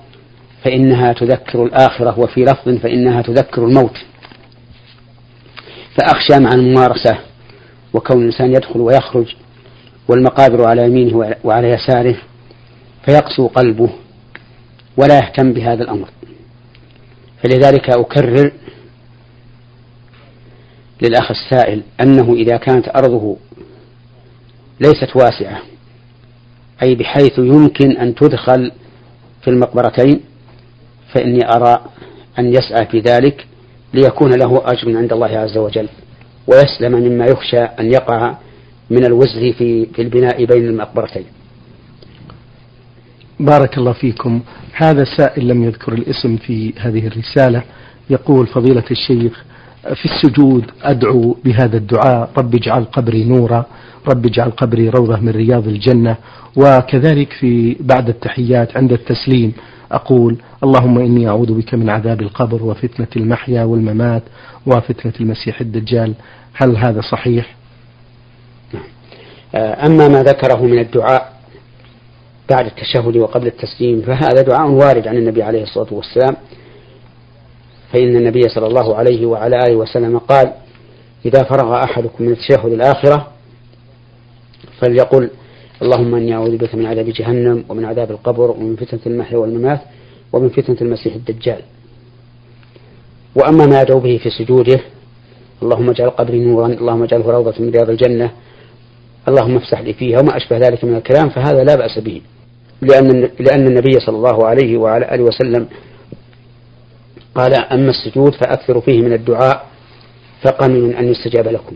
فإنها 0.66 1.14
تذكر 1.14 1.64
الآخرة 1.64 2.20
وفي 2.20 2.44
لفظ 2.44 2.70
فإنها 2.70 3.22
تذكر 3.22 3.66
الموت. 3.66 3.98
فأخشى 5.98 6.40
مع 6.40 6.54
الممارسة 6.54 7.18
وكون 7.94 8.22
الإنسان 8.22 8.50
يدخل 8.56 8.82
ويخرج 8.82 9.36
والمقابر 10.08 10.68
على 10.68 10.86
يمينه 10.86 11.36
وعلى 11.44 11.70
يساره 11.70 12.16
فيقسو 13.06 13.48
قلبه 13.48 13.90
ولا 14.98 15.18
يهتم 15.18 15.54
بهذا 15.54 15.84
الأمر. 15.84 16.10
فلذلك 17.44 17.90
أكرر 17.90 18.52
للأخ 21.02 21.32
السائل 21.32 21.82
أنه 22.02 22.34
إذا 22.34 22.58
كانت 22.58 22.88
أرضه 22.88 23.38
ليست 24.80 25.16
واسعة 25.16 25.62
أي 26.84 26.96
بحيث 26.96 27.40
يمكن 27.40 27.98
أن 27.98 28.16
تدخل 28.16 28.72
في 29.42 29.50
المقبرتين 29.50 30.22
فإني 31.16 31.56
أرى 31.56 31.80
أن 32.40 32.54
يسعى 32.54 32.86
في 32.86 33.00
ذلك 33.00 33.46
ليكون 33.94 34.34
له 34.34 34.62
أجر 34.66 34.98
عند 34.98 35.14
الله 35.14 35.28
عز 35.28 35.58
وجل 35.58 35.90
ويسلم 36.48 36.92
مما 36.92 37.26
يخشى 37.26 37.60
أن 37.60 37.92
يقع 37.92 38.36
من 38.90 39.06
الوزر 39.06 39.54
في 39.54 39.86
في 39.86 40.02
البناء 40.02 40.46
بين 40.46 40.66
المقبرتين. 40.66 41.26
بارك 43.40 43.78
الله 43.78 43.94
فيكم. 43.94 44.42
هذا 44.74 45.04
سائل 45.18 45.48
لم 45.48 45.64
يذكر 45.64 45.94
الاسم 45.94 46.38
في 46.38 46.74
هذه 46.78 47.08
الرسالة. 47.08 47.64
يقول 48.10 48.48
فضيلة 48.48 48.84
الشيخ 48.92 49.44
في 49.96 50.06
السجود 50.06 50.66
أدعو 50.84 51.38
بهذا 51.46 51.78
الدعاء 51.78 52.30
رب 52.38 52.56
اجعل 52.56 52.84
قبري 52.84 53.24
نورا 53.24 53.66
رب 54.08 54.26
اجعل 54.26 54.50
قبري 54.52 54.90
روضة 54.90 55.20
من 55.20 55.30
رياض 55.30 55.68
الجنة 55.68 56.16
وكذلك 56.56 57.32
في 57.32 57.78
بعد 57.80 58.10
التحيات 58.10 58.78
عند 58.78 58.92
التسليم. 58.92 59.54
أقول 59.92 60.38
اللهم 60.64 61.00
إني 61.00 61.28
أعوذ 61.28 61.54
بك 61.54 61.74
من 61.74 61.90
عذاب 61.90 62.22
القبر 62.22 62.64
وفتنة 62.64 63.08
المحيا 63.16 63.64
والممات 63.64 64.24
وفتنة 64.66 65.14
المسيح 65.22 65.62
الدجال 65.62 66.14
هل 66.54 66.78
هذا 66.78 67.02
صحيح؟ 67.02 67.56
أما 69.56 70.08
ما 70.08 70.24
ذكره 70.24 70.62
من 70.62 70.80
الدعاء 70.80 71.34
بعد 72.50 72.66
التشهد 72.66 73.18
وقبل 73.18 73.48
التسليم 73.48 74.02
فهذا 74.02 74.42
دعاء 74.42 74.70
وارد 74.70 75.08
عن 75.08 75.18
النبي 75.18 75.44
عليه 75.44 75.64
الصلاة 75.64 75.94
والسلام 75.94 76.36
فإن 77.94 78.16
النبي 78.16 78.42
صلى 78.42 78.68
الله 78.68 78.96
عليه 78.96 79.26
وعلى 79.26 79.60
آله 79.60 79.76
وسلم 79.76 80.18
قال 80.18 80.54
إذا 81.26 81.44
فرغ 81.44 81.84
أحدكم 81.84 82.24
من 82.24 82.32
التشهد 82.32 82.72
الآخرة 82.74 83.28
فليقل 84.80 85.30
اللهم 85.82 86.16
إني 86.16 86.34
أعوذ 86.34 86.58
بك 86.58 86.76
من 86.76 86.86
عذاب 86.86 87.10
جهنم 87.10 87.64
ومن 87.70 87.86
عذاب 87.86 88.12
القبر 88.12 88.52
ومن 88.52 88.76
فتنة 88.76 89.00
المحيا 89.06 89.38
والممات 89.38 89.82
ومن 90.34 90.50
فتنة 90.50 90.78
المسيح 90.82 91.16
الدجال. 91.16 91.62
وأما 93.36 93.66
ما 93.66 93.82
يدعو 93.82 94.00
به 94.00 94.18
في 94.24 94.30
سجوده 94.30 94.80
اللهم 95.64 95.90
اجعل 95.90 96.10
قبري 96.10 96.40
نورا 96.40 96.68
اللهم 96.68 97.04
اجعله 97.04 97.32
روضة 97.32 97.54
من 97.60 97.70
رياض 97.70 97.90
الجنة. 97.90 98.32
اللهم 99.28 99.56
افسح 99.56 99.82
لي 99.82 99.94
فيها 99.94 100.20
وما 100.20 100.38
أشبه 100.38 100.58
ذلك 100.58 100.84
من 100.84 100.96
الكلام 100.96 101.30
فهذا 101.30 101.64
لا 101.64 101.76
بأس 101.76 102.00
به. 102.00 102.22
لأن 102.82 103.30
لأن 103.40 103.68
النبي 103.68 104.00
صلى 104.00 104.18
الله 104.18 104.46
عليه 104.48 104.78
وعلى 104.78 105.16
آله 105.16 105.24
وسلم 105.24 105.68
قال 107.36 107.54
أما 107.54 107.90
السجود 107.90 108.34
فأكثروا 108.34 108.82
فيه 108.82 109.02
من 109.02 109.14
الدعاء 109.14 109.66
فقمن 110.42 110.96
أن 110.96 111.08
يستجاب 111.08 111.48
لكم. 111.48 111.76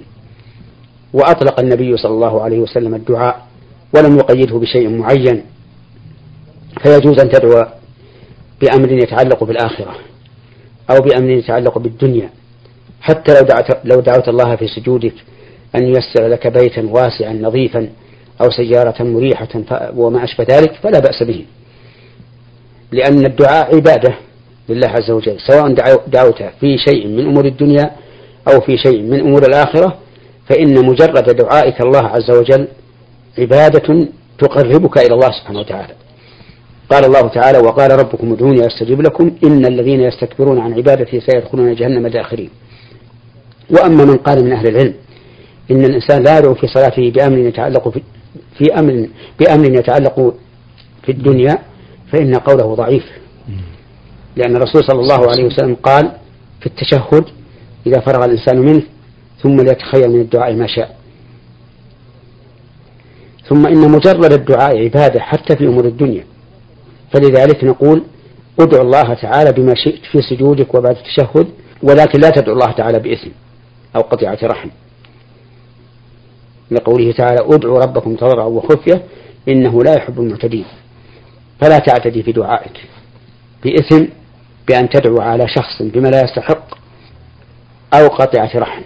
وأطلق 1.13 1.59
النبي 1.59 1.97
صلى 1.97 2.11
الله 2.11 2.41
عليه 2.41 2.59
وسلم 2.59 2.95
الدعاء. 2.95 3.48
ولم 3.95 4.17
يقيده 4.17 4.57
بشيء 4.57 4.89
معين 4.89 5.43
فيجوز 6.83 7.19
أن 7.19 7.29
تدعو 7.29 7.65
بأمر 8.61 8.91
يتعلق 8.91 9.43
بالآخرة 9.43 9.95
أو 10.91 11.01
بأمر 11.01 11.29
يتعلق 11.29 11.77
بالدنيا. 11.77 12.29
حتى 13.01 13.33
لو 13.33 13.41
دعت, 13.41 13.85
لو 13.85 13.99
دعوت 13.99 14.29
الله 14.29 14.55
في 14.55 14.67
سجودك 14.67 15.13
أن 15.75 15.83
ييسر 15.83 16.27
لك 16.27 16.47
بيتا 16.47 16.81
واسعا 16.81 17.33
نظيفا 17.33 17.89
أو 18.41 18.49
سيارة 18.49 19.03
مريحة 19.03 19.47
وما 19.95 20.23
أشبه 20.23 20.45
ذلك 20.49 20.73
فلا 20.83 20.99
بأس 20.99 21.23
به. 21.23 21.45
لأن 22.91 23.25
الدعاء 23.25 23.75
عبادة 23.75 24.15
لله 24.69 24.87
عز 24.87 25.11
وجل 25.11 25.37
سواء 25.47 25.73
دعوت 26.07 26.43
في 26.59 26.77
شيء 26.77 27.07
من 27.07 27.25
أمور 27.27 27.45
الدنيا 27.45 27.91
أو 28.53 28.61
في 28.61 28.77
شيء 28.77 29.01
من 29.01 29.19
أمور 29.19 29.43
الآخرة 29.43 29.97
فإن 30.49 30.85
مجرد 30.85 31.35
دعائك 31.35 31.81
الله 31.81 32.07
عز 32.07 32.31
وجل 32.31 32.67
عبادة 33.39 34.07
تقربك 34.39 34.97
إلى 34.97 35.13
الله 35.13 35.31
سبحانه 35.31 35.59
وتعالى. 35.59 35.93
قال 36.91 37.05
الله 37.05 37.27
تعالى 37.27 37.57
وقال 37.57 37.91
ربكم 37.91 38.33
ادعوني 38.33 38.67
أستجب 38.67 39.01
لكم 39.01 39.31
إن 39.43 39.65
الذين 39.65 40.01
يستكبرون 40.01 40.59
عن 40.59 40.73
عبادتي 40.73 41.19
سيدخلون 41.19 41.75
جهنم 41.75 42.07
داخرين. 42.07 42.49
وأما 43.69 44.05
من 44.05 44.15
قال 44.17 44.45
من 44.45 44.51
أهل 44.51 44.67
العلم 44.67 44.93
إن 45.71 45.85
الإنسان 45.85 46.23
لا 46.23 46.39
يدعو 46.39 46.53
في 46.53 46.67
صلاته 46.67 47.11
بأمر 47.11 47.37
يتعلق 47.37 47.89
في, 47.89 48.01
في 48.57 48.73
أمر 48.79 49.07
بأمر 49.39 49.79
يتعلق 49.79 50.33
في 51.03 51.11
الدنيا 51.11 51.57
فإن 52.11 52.35
قوله 52.35 52.75
ضعيف. 52.75 53.05
لأن 54.35 54.55
الرسول 54.55 54.83
صلى 54.83 54.99
الله 54.99 55.29
عليه 55.29 55.45
وسلم 55.45 55.75
قال 55.75 56.11
في 56.59 56.65
التشهد 56.65 57.25
إذا 57.87 57.99
فرغ 57.99 58.25
الإنسان 58.25 58.59
منه 58.59 58.81
ثم 59.43 59.55
ليتخير 59.55 60.07
من 60.07 60.21
الدعاء 60.21 60.53
ما 60.53 60.67
شاء. 60.67 60.98
ثم 63.49 63.67
إن 63.67 63.91
مجرد 63.91 64.33
الدعاء 64.33 64.83
عبادة 64.83 65.19
حتى 65.19 65.55
في 65.57 65.67
أمور 65.67 65.85
الدنيا. 65.85 66.25
فلذلك 67.13 67.63
نقول 67.63 68.03
ادعو 68.59 68.81
الله 68.81 69.13
تعالى 69.13 69.51
بما 69.51 69.73
شئت 69.75 70.05
في 70.11 70.21
سجودك 70.21 70.75
وبعد 70.75 70.97
التشهد 70.97 71.47
ولكن 71.83 72.19
لا 72.19 72.29
تدعو 72.29 72.53
الله 72.53 72.71
تعالى 72.71 72.99
بإثم 72.99 73.29
أو 73.95 74.01
قطيعة 74.01 74.37
رحم. 74.43 74.69
لقوله 76.71 77.11
تعالى 77.11 77.39
ادعوا 77.55 77.79
ربكم 77.79 78.15
تضرعا 78.15 78.45
وخفية 78.45 79.03
إنه 79.47 79.83
لا 79.83 79.93
يحب 79.97 80.19
المعتدين. 80.19 80.65
فلا 81.61 81.79
تعتدي 81.79 82.23
في 82.23 82.31
دعائك. 82.31 82.79
بإثم 83.63 84.05
بأن 84.67 84.89
تدعو 84.89 85.21
على 85.21 85.47
شخص 85.47 85.81
بما 85.81 86.07
لا 86.07 86.23
يستحق 86.23 86.77
أو 87.93 88.07
قطيعة 88.07 88.51
رحم. 88.55 88.81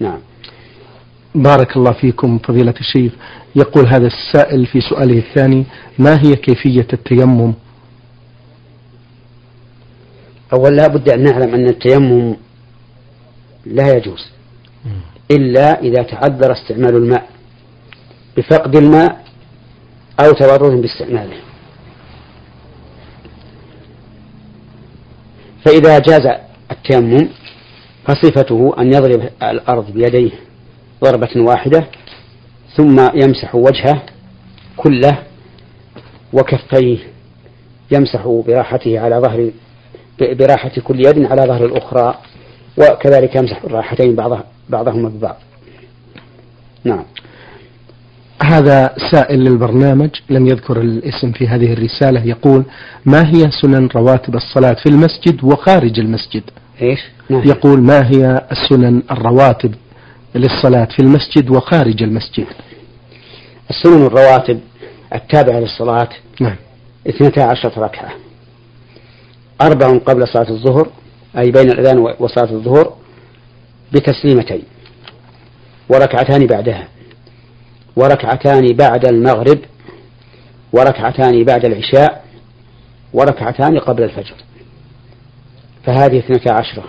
نعم. 0.00 0.18
بارك 1.42 1.76
الله 1.76 1.92
فيكم 1.92 2.38
فضيلة 2.38 2.74
الشيخ. 2.80 3.12
يقول 3.56 3.86
هذا 3.86 4.06
السائل 4.06 4.66
في 4.66 4.80
سؤاله 4.80 5.18
الثاني 5.18 5.64
ما 5.98 6.14
هي 6.24 6.36
كيفية 6.36 6.86
التيمم؟ 6.92 7.54
أولا 10.52 10.76
لا 10.76 10.86
بد 10.86 11.08
أن 11.08 11.22
نعلم 11.22 11.54
أن 11.54 11.68
التيمم 11.68 12.36
لا 13.66 13.96
يجوز 13.96 14.30
إلا 15.30 15.80
إذا 15.80 16.02
تعذر 16.02 16.52
استعمال 16.52 16.96
الماء 16.96 17.28
بفقد 18.36 18.76
الماء 18.76 19.24
أو 20.20 20.32
تضرر 20.32 20.76
باستعماله. 20.80 21.36
فإذا 25.64 25.98
جاز 25.98 26.26
التيمم 26.70 27.28
فصفته 28.04 28.74
أن 28.78 28.86
يضرب 28.86 29.28
الأرض 29.42 29.90
بيديه. 29.90 30.47
ضربة 31.04 31.40
واحدة 31.40 31.84
ثم 32.76 32.96
يمسح 33.14 33.54
وجهه 33.54 34.02
كله 34.76 35.18
وكفيه 36.32 36.98
يمسح 37.90 38.42
براحته 38.46 39.00
على 39.00 39.16
ظهر 39.16 39.50
براحة 40.20 40.72
كل 40.84 41.06
يد 41.06 41.24
على 41.24 41.42
ظهر 41.42 41.64
الأخرى 41.64 42.18
وكذلك 42.78 43.36
يمسح 43.36 43.64
الراحتين 43.64 44.14
بعضها 44.14 44.44
بعضهما 44.68 45.08
ببعض 45.08 45.36
نعم 46.84 47.04
هذا 48.42 48.94
سائل 49.10 49.38
للبرنامج 49.44 50.10
لم 50.30 50.46
يذكر 50.46 50.80
الاسم 50.80 51.32
في 51.32 51.48
هذه 51.48 51.72
الرسالة 51.72 52.26
يقول 52.26 52.64
ما 53.06 53.26
هي 53.26 53.50
سنن 53.62 53.88
رواتب 53.96 54.34
الصلاة 54.34 54.74
في 54.74 54.86
المسجد 54.86 55.44
وخارج 55.44 56.00
المسجد 56.00 56.42
إيش؟ 56.82 57.00
نعم. 57.30 57.42
يقول 57.44 57.82
ما 57.82 58.10
هي 58.10 58.46
السنن 58.52 59.02
الرواتب 59.10 59.74
للصلاة 60.34 60.84
في 60.84 61.02
المسجد 61.02 61.50
وخارج 61.50 62.02
المسجد. 62.02 62.46
السنن 63.70 64.06
الرواتب 64.06 64.60
التابعة 65.14 65.58
للصلاة. 65.60 66.08
نعم. 66.40 66.56
اثنتا 67.08 67.40
عشرة 67.40 67.80
ركعة. 67.80 68.10
أربع 69.62 69.98
قبل 69.98 70.28
صلاة 70.28 70.50
الظهر 70.50 70.88
أي 71.38 71.50
بين 71.50 71.70
الأذان 71.70 71.98
وصلاة 71.98 72.52
الظهر 72.52 72.96
بتسليمتين. 73.92 74.62
وركعتان 75.88 76.46
بعدها. 76.46 76.88
وركعتان 77.96 78.72
بعد 78.72 79.06
المغرب 79.06 79.58
وركعتان 80.72 81.44
بعد 81.44 81.64
العشاء 81.64 82.24
وركعتان 83.12 83.78
قبل 83.78 84.02
الفجر. 84.02 84.34
فهذه 85.84 86.18
اثنتا 86.18 86.52
عشرة. 86.52 86.84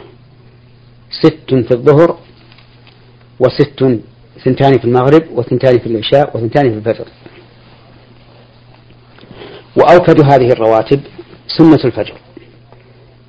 ست 1.12 1.50
في 1.50 1.72
الظهر 1.72 2.18
وست 3.40 4.00
ثنتان 4.46 4.78
في 4.78 4.86
المغرب 4.86 5.24
وثنتان 5.36 5.80
في 5.80 5.86
العشاء 5.86 6.38
وثنتان 6.38 6.70
في 6.70 6.78
الفجر. 6.78 7.06
وأوكد 9.76 10.22
هذه 10.22 10.52
الرواتب 10.52 11.00
سنة 11.58 11.86
الفجر. 11.86 12.14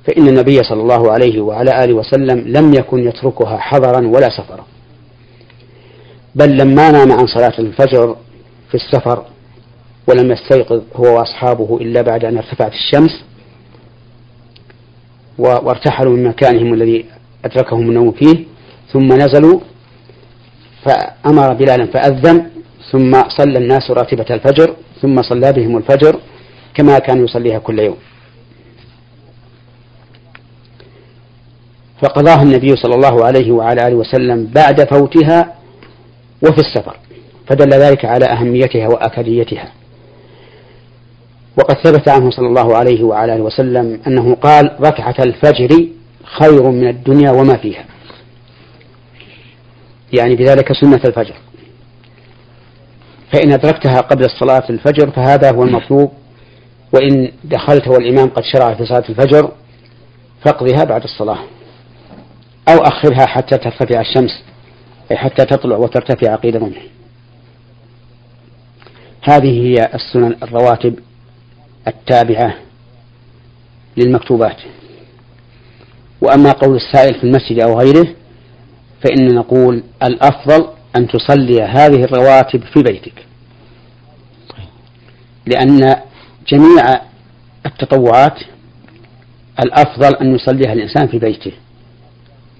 فإن 0.07 0.27
النبي 0.27 0.63
صلى 0.63 0.81
الله 0.81 1.11
عليه 1.11 1.41
وعلى 1.41 1.83
آله 1.83 1.93
وسلم 1.93 2.39
لم 2.47 2.73
يكن 2.73 3.07
يتركها 3.07 3.57
حضرا 3.57 4.07
ولا 4.07 4.29
سفرا. 4.29 4.65
بل 6.35 6.57
لما 6.57 6.91
نام 6.91 7.11
عن 7.11 7.27
صلاة 7.27 7.59
الفجر 7.59 8.15
في 8.69 8.75
السفر 8.75 9.25
ولم 10.07 10.31
يستيقظ 10.31 10.81
هو 10.95 11.17
وأصحابه 11.17 11.77
إلا 11.81 12.01
بعد 12.01 12.25
أن 12.25 12.37
ارتفعت 12.37 12.71
الشمس 12.73 13.23
وارتحلوا 15.37 16.17
من 16.17 16.23
مكانهم 16.23 16.73
الذي 16.73 17.05
أدركهم 17.45 17.89
النوم 17.89 18.11
فيه 18.11 18.45
ثم 18.93 19.13
نزلوا 19.13 19.59
فأمر 20.85 21.53
بلالا 21.53 21.85
فأذن 21.85 22.49
ثم 22.91 23.11
صلى 23.37 23.57
الناس 23.57 23.91
راتبة 23.91 24.25
الفجر 24.29 24.75
ثم 25.01 25.21
صلى 25.21 25.53
بهم 25.53 25.77
الفجر 25.77 26.19
كما 26.73 26.99
كان 26.99 27.23
يصليها 27.23 27.59
كل 27.59 27.79
يوم. 27.79 27.97
فقضاها 32.01 32.43
النبي 32.43 32.75
صلى 32.75 32.95
الله 32.95 33.25
عليه 33.25 33.51
وعلى 33.51 33.87
آله 33.87 33.95
وسلم 33.95 34.45
بعد 34.55 34.89
فوتها 34.93 35.53
وفي 36.43 36.57
السفر 36.57 36.95
فدل 37.47 37.69
ذلك 37.69 38.05
على 38.05 38.25
أهميتها 38.25 38.87
وأكديتها. 38.87 39.71
وقد 41.57 41.75
ثبت 41.83 42.09
عنه 42.09 42.31
صلى 42.31 42.47
الله 42.47 42.77
عليه 42.77 43.03
وعلى 43.03 43.35
آله 43.35 43.43
وسلم 43.43 43.99
أنه 44.07 44.35
قال 44.35 44.71
ركعة 44.79 45.15
الفجر 45.19 45.87
خير 46.23 46.63
من 46.63 46.87
الدنيا 46.87 47.31
وما 47.31 47.57
فيها. 47.57 47.85
يعني 50.13 50.35
بذلك 50.35 50.73
سنة 50.73 51.01
الفجر. 51.05 51.35
فإن 53.33 53.51
أدركتها 53.51 54.01
قبل 54.01 54.25
الصلاة 54.25 54.63
الفجر 54.69 55.11
فهذا 55.11 55.51
هو 55.51 55.63
المطلوب 55.63 56.11
وإن 56.93 57.31
دخلت 57.43 57.87
والإمام 57.87 58.29
قد 58.29 58.43
شرع 58.43 58.73
في 58.73 58.85
صلاة 58.85 59.03
الفجر 59.09 59.51
فاقضها 60.45 60.83
بعد 60.83 61.03
الصلاة. 61.03 61.39
أو 62.69 62.77
أخرها 62.77 63.25
حتى 63.25 63.57
ترتفع 63.57 64.01
الشمس 64.01 64.43
أي 65.11 65.17
حتى 65.17 65.45
تطلع 65.45 65.77
وترتفع 65.77 66.35
قيد 66.35 66.55
رمح 66.55 66.81
هذه 69.21 69.67
هي 69.67 69.89
السنن 69.93 70.35
الرواتب 70.43 70.99
التابعة 71.87 72.53
للمكتوبات. 73.97 74.57
وأما 76.21 76.51
قول 76.51 76.75
السائل 76.75 77.13
في 77.13 77.23
المسجد 77.23 77.59
أو 77.59 77.79
غيره 77.79 78.07
فإن 79.03 79.35
نقول 79.35 79.83
الأفضل 80.03 80.67
أن 80.95 81.07
تصلي 81.07 81.61
هذه 81.61 82.03
الرواتب 82.03 82.63
في 82.73 82.83
بيتك. 82.83 83.13
لأن 85.45 85.95
جميع 86.47 87.01
التطوعات 87.65 88.39
الأفضل 89.65 90.15
أن 90.15 90.35
يصليها 90.35 90.73
الإنسان 90.73 91.07
في 91.07 91.19
بيته. 91.19 91.51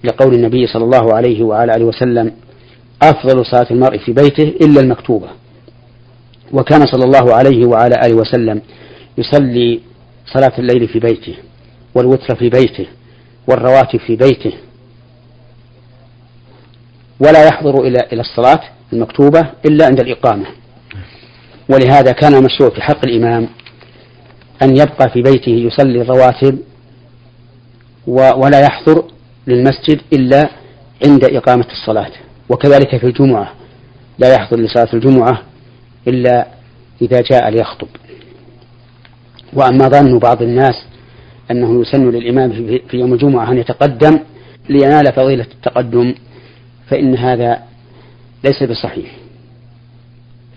لقول 0.03 0.33
النبي 0.33 0.67
صلى 0.67 0.83
الله 0.83 1.13
عليه 1.13 1.43
وعلى 1.43 1.75
آله 1.75 1.85
وسلم 1.85 2.31
أفضل 3.03 3.45
صلاة 3.45 3.67
المرء 3.71 3.97
في 3.97 4.13
بيته 4.13 4.43
إلا 4.43 4.81
المكتوبة. 4.81 5.27
وكان 6.53 6.85
صلى 6.85 7.05
الله 7.05 7.35
عليه 7.35 7.65
وعلى 7.65 7.95
آله 8.05 8.15
وسلم 8.15 8.61
يصلي 9.17 9.79
صلاة 10.33 10.53
الليل 10.59 10.87
في 10.87 10.99
بيته 10.99 11.35
والوتر 11.95 12.35
في 12.35 12.49
بيته 12.49 12.85
والرواتب 13.47 13.99
في 13.99 14.15
بيته 14.15 14.53
ولا 17.25 17.45
يحضر 17.47 17.81
إلى 17.81 17.97
إلى 18.13 18.21
الصلاة 18.21 18.59
المكتوبة 18.93 19.49
إلا 19.65 19.85
عند 19.85 19.99
الإقامة. 19.99 20.45
ولهذا 21.69 22.11
كان 22.11 22.43
مشروع 22.43 22.69
في 22.69 22.81
حق 22.81 23.05
الإمام 23.05 23.47
أن 24.63 24.69
يبقى 24.75 25.09
في 25.13 25.21
بيته 25.21 25.51
يصلي 25.51 26.01
الرواتب 26.01 26.59
ولا 28.07 28.61
يحضر 28.61 29.03
للمسجد 29.47 30.01
إلا 30.13 30.49
عند 31.05 31.23
إقامة 31.23 31.65
الصلاة. 31.71 32.11
وكذلك 32.49 32.97
في 32.97 33.03
الجمعة. 33.05 33.51
لا 34.19 34.33
يحضر 34.33 34.57
لصلاة 34.59 34.89
الجمعة 34.93 35.41
إلا 36.07 36.47
إذا 37.01 37.21
جاء 37.31 37.49
ليخطب. 37.49 37.87
وأما 39.53 39.87
ظن 39.87 40.19
بعض 40.19 40.41
الناس 40.41 40.75
أنه 41.51 41.81
يسن 41.81 42.09
للإمام 42.09 42.51
في 42.89 42.97
يوم 42.97 43.13
الجمعة 43.13 43.51
أن 43.51 43.57
يتقدم 43.57 44.19
لينال 44.69 45.13
فضيلة 45.13 45.45
التقدم 45.55 46.13
فإن 46.91 47.17
هذا 47.17 47.63
ليس 48.43 48.63
بصحيح. 48.63 49.15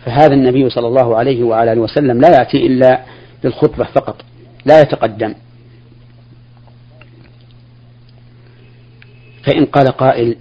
فهذا 0.04 0.34
النبي 0.34 0.70
صلى 0.70 0.86
الله 0.86 1.16
عليه 1.16 1.42
وعلى 1.42 1.72
آله 1.72 1.80
وسلم 1.80 2.20
لا 2.20 2.28
يأتي 2.38 2.66
إلا 2.66 3.04
للخطبة 3.44 3.84
فقط 3.84 4.24
لا 4.64 4.80
يتقدم. 4.80 5.34
فإن 9.42 9.64
قال 9.64 9.88
قائل 9.88 10.36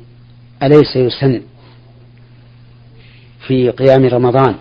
أليس 0.64 0.96
يسن 0.96 1.42
في 3.48 3.70
قيام 3.70 4.06
رمضان 4.06 4.56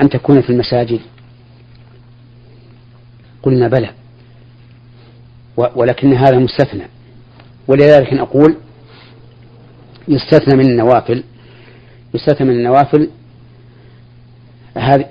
أن 0.00 0.08
تكون 0.08 0.40
في 0.40 0.50
المساجد؟ 0.50 1.00
قلنا 3.42 3.68
بلى. 3.68 3.90
ولكن 5.56 6.14
هذا 6.14 6.38
مستثنى. 6.38 6.84
ولذلك 7.68 8.12
نقول 8.12 8.56
يستثنى 10.08 10.56
من 10.56 10.66
النوافل 10.70 11.24
يستثنى 12.14 12.48
من 12.48 12.54
النوافل 12.54 13.10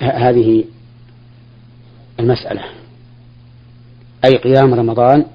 هذه 0.02 0.64
المسألة. 2.20 2.62
أي 4.26 4.38
قيام 4.38 4.74
رمضان 4.74 5.26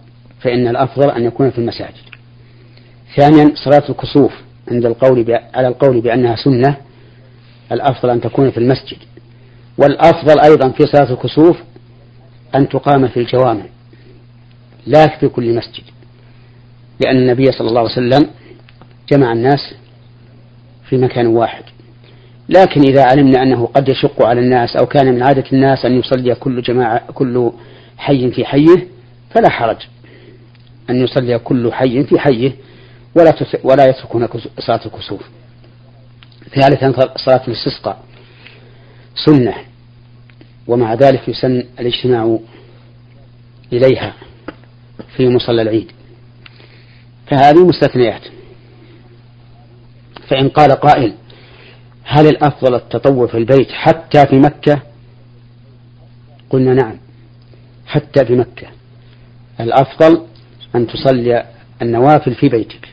فإن 0.40 0.68
الأفضل 0.68 1.11
أن 1.11 1.25
يكون 1.25 1.51
في 1.51 1.59
المساجد. 1.59 2.03
ثانيا 3.16 3.53
صلاة 3.55 3.90
الكسوف 3.90 4.33
عند 4.70 4.87
القول 4.87 5.38
على 5.55 5.68
القول 5.68 6.01
بأنها 6.01 6.37
سنة 6.37 6.77
الأفضل 7.72 8.11
أن 8.11 8.20
تكون 8.20 8.51
في 8.51 8.59
المسجد. 8.59 8.98
والأفضل 9.79 10.40
أيضا 10.40 10.68
في 10.68 10.87
صلاة 10.87 11.12
الكسوف 11.12 11.57
أن 12.55 12.68
تقام 12.68 13.09
في 13.09 13.20
الجوامع 13.20 13.64
لا 14.87 15.18
في 15.18 15.29
كل 15.29 15.57
مسجد. 15.57 15.85
لأن 17.05 17.16
النبي 17.16 17.53
صلى 17.53 17.68
الله 17.68 17.81
عليه 17.81 17.92
وسلم 17.92 18.31
جمع 19.10 19.32
الناس 19.32 19.74
في 20.88 20.96
مكان 20.96 21.26
واحد. 21.26 21.64
لكن 22.48 22.80
إذا 22.80 23.04
علمنا 23.04 23.42
أنه 23.42 23.66
قد 23.66 23.88
يشق 23.88 24.22
على 24.22 24.40
الناس 24.40 24.76
أو 24.76 24.86
كان 24.86 25.14
من 25.14 25.22
عادة 25.22 25.44
الناس 25.52 25.84
أن 25.84 25.98
يصلي 25.98 26.34
كل 26.34 26.62
جماعة 26.62 27.12
كل 27.12 27.52
حي 27.98 28.30
في 28.30 28.44
حيه 28.44 28.86
فلا 29.30 29.50
حرج. 29.50 29.76
أن 30.90 31.04
يصلي 31.04 31.38
كل 31.38 31.72
حي 31.72 32.04
في 32.04 32.18
حيه 32.18 32.52
ولا 33.14 33.34
ولا 33.64 33.86
يتركون 33.86 34.28
صلاة 34.58 34.80
الكسوف. 34.86 35.22
ثالثا 36.54 36.92
صلاة 37.16 37.42
الاستسقاء. 37.48 38.04
سنة. 39.26 39.54
ومع 40.66 40.94
ذلك 40.94 41.28
يسن 41.28 41.64
الاجتماع 41.80 42.38
إليها 43.72 44.14
في 45.16 45.28
مصلى 45.28 45.62
العيد. 45.62 45.92
فهذه 47.26 47.66
مستثنيات. 47.66 48.22
فإن 50.28 50.48
قال 50.48 50.72
قائل 50.72 51.14
هل 52.04 52.26
الأفضل 52.26 52.74
التطوع 52.74 53.26
في 53.26 53.38
البيت 53.38 53.70
حتى 53.70 54.26
في 54.26 54.37
مكة؟ 54.37 54.82
قلنا 56.50 56.74
نعم 56.74 56.96
حتى 57.87 58.26
في 58.26 58.35
مكة. 58.35 58.66
الأفضل 59.61 60.22
أن 60.74 60.87
تصلي 60.87 61.46
النوافل 61.82 62.35
في 62.35 62.48
بيتك. 62.48 62.88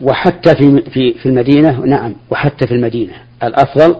وحتى 0.00 0.56
في 0.56 0.82
في 0.90 1.14
في 1.14 1.26
المدينة 1.26 1.80
نعم 1.80 2.14
وحتى 2.30 2.66
في 2.66 2.74
المدينة. 2.74 3.14
الأفضل 3.42 3.96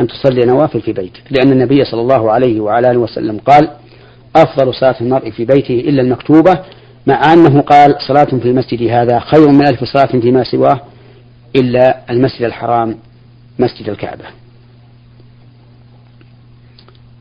أن 0.00 0.06
تصلي 0.06 0.46
نوافل 0.46 0.80
في 0.80 0.92
بيتك. 0.92 1.22
لأن 1.30 1.52
النبي 1.52 1.84
صلى 1.84 2.00
الله 2.00 2.32
عليه 2.32 2.60
وعلى 2.60 2.90
آله 2.90 2.98
وسلم 2.98 3.38
قال 3.38 3.70
أفضل 4.36 4.74
صلاة 4.74 4.96
المرء 5.00 5.30
في 5.30 5.44
بيته 5.44 5.74
إلا 5.74 6.02
المكتوبة 6.02 6.58
مع 7.06 7.32
أنه 7.32 7.60
قال 7.60 7.96
صلاة 8.08 8.24
في 8.24 8.48
المسجد 8.48 8.82
هذا 8.82 9.18
خير 9.18 9.48
من 9.48 9.66
ألف 9.66 9.84
صلاة 9.84 10.20
فيما 10.20 10.44
سواه 10.44 10.80
إلا 11.56 12.10
المسجد 12.10 12.42
الحرام 12.42 12.98
مسجد 13.58 13.88
الكعبة. 13.88 14.24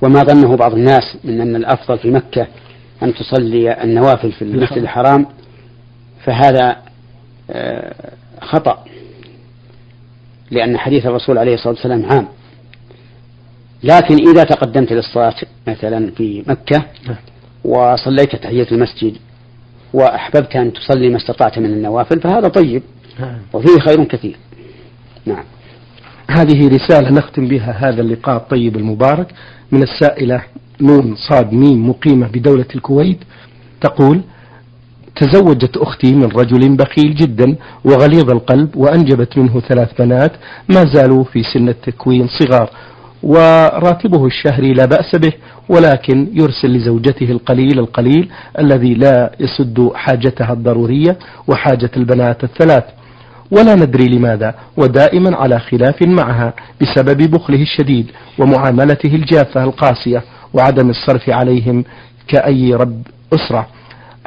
وما 0.01 0.23
ظنه 0.23 0.55
بعض 0.55 0.73
الناس 0.73 1.17
من 1.23 1.41
أن 1.41 1.55
الأفضل 1.55 1.97
في 1.97 2.11
مكة 2.11 2.47
أن 3.03 3.13
تصلي 3.13 3.83
النوافل 3.83 4.31
في 4.31 4.41
المسجد 4.41 4.77
الحرام 4.77 5.25
فهذا 6.25 6.77
آه، 7.49 7.93
خطأ 8.41 8.85
لأن 10.51 10.77
حديث 10.77 11.05
الرسول 11.05 11.37
عليه 11.37 11.53
الصلاة 11.53 11.73
والسلام 11.73 12.05
عام. 12.05 12.27
لكن 13.83 14.29
إذا 14.29 14.43
تقدمت 14.43 14.93
للصلاة 14.93 15.35
مثلا 15.67 16.11
في 16.11 16.43
مكة 16.47 16.85
نعم. 17.07 17.17
وصليت 17.63 18.35
تحية 18.35 18.67
المسجد 18.71 19.17
وأحببت 19.95 20.55
أن 20.55 20.73
تصلي 20.73 21.09
ما 21.09 21.17
استطعت 21.17 21.59
من 21.59 21.65
النوافل 21.65 22.21
فهذا 22.21 22.47
طيب. 22.47 22.83
نعم. 23.19 23.37
وفيه 23.53 23.79
خير 23.79 24.03
كثير. 24.03 24.37
نعم. 25.25 25.43
هذه 26.29 26.67
رسالة 26.67 27.09
نختم 27.09 27.47
بها 27.47 27.71
هذا 27.71 28.01
اللقاء 28.01 28.35
الطيب 28.37 28.75
المبارك 28.75 29.27
من 29.71 29.83
السائلة 29.83 30.43
نون 30.81 31.15
صاد 31.29 31.53
ميم 31.53 31.89
مقيمة 31.89 32.27
بدولة 32.27 32.65
الكويت 32.75 33.19
تقول 33.81 34.21
تزوجت 35.15 35.77
أختي 35.77 36.15
من 36.15 36.25
رجل 36.25 36.75
بخيل 36.77 37.15
جدا 37.15 37.55
وغليظ 37.85 38.31
القلب 38.31 38.75
وأنجبت 38.75 39.37
منه 39.37 39.59
ثلاث 39.59 40.01
بنات 40.01 40.31
ما 40.69 40.83
زالوا 40.93 41.23
في 41.23 41.43
سن 41.53 41.69
التكوين 41.69 42.27
صغار. 42.27 42.69
وراتبه 43.25 44.25
الشهري 44.25 44.73
لا 44.73 44.85
بأس 44.85 45.15
به 45.15 45.33
ولكن 45.69 46.27
يرسل 46.33 46.67
لزوجته 46.67 47.31
القليل 47.31 47.79
القليل 47.79 48.29
الذي 48.59 48.93
لا 48.93 49.31
يسد 49.39 49.91
حاجتها 49.95 50.53
الضرورية 50.53 51.17
وحاجة 51.47 51.91
البنات 51.97 52.43
الثلاث. 52.43 52.83
ولا 53.51 53.75
ندري 53.75 54.07
لماذا 54.07 54.55
ودائما 54.77 55.37
على 55.37 55.59
خلاف 55.59 56.01
معها 56.01 56.53
بسبب 56.81 57.31
بخله 57.31 57.61
الشديد 57.61 58.11
ومعاملته 58.39 59.15
الجافة 59.15 59.63
القاسية 59.63 60.23
وعدم 60.53 60.89
الصرف 60.89 61.29
عليهم 61.29 61.83
كأي 62.27 62.73
رب 62.73 63.01
أسرة. 63.33 63.67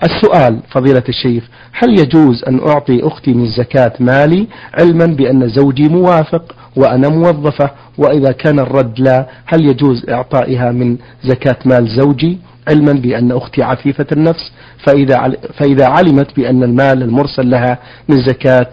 السؤال 0.02 0.60
فضيلة 0.70 1.02
الشيخ 1.08 1.44
هل 1.72 2.00
يجوز 2.00 2.44
أن 2.48 2.60
أعطي 2.68 3.00
أختي 3.06 3.34
من 3.34 3.46
زكاة 3.46 3.92
مالي 4.00 4.46
علما 4.74 5.06
بأن 5.06 5.48
زوجي 5.48 5.88
موافق 5.88 6.54
وأنا 6.78 7.08
موظفة 7.08 7.70
وإذا 7.98 8.32
كان 8.32 8.58
الرد 8.58 9.00
لا 9.00 9.26
هل 9.46 9.64
يجوز 9.64 10.10
إعطائها 10.10 10.72
من 10.72 10.96
زكاة 11.24 11.56
مال 11.64 11.88
زوجي؟ 11.88 12.38
علما 12.68 12.92
بأن 12.92 13.32
أختي 13.32 13.62
عفيفة 13.62 14.06
النفس 14.12 14.52
فإذا, 14.86 15.32
فإذا 15.58 15.86
علمت 15.86 16.36
بأن 16.36 16.62
المال 16.62 17.02
المرسل 17.02 17.50
لها 17.50 17.78
من 18.08 18.16
زكاة 18.26 18.66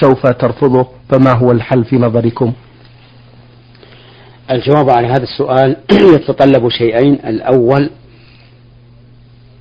سوف 0.00 0.26
ترفضه 0.26 0.86
فما 1.08 1.32
هو 1.32 1.52
الحل 1.52 1.84
في 1.84 1.96
نظركم؟ 1.96 2.52
الجواب 4.50 4.90
على 4.90 5.06
هذا 5.06 5.22
السؤال 5.22 5.76
يتطلب 6.14 6.68
شيئين. 6.68 7.18
الأول 7.26 7.90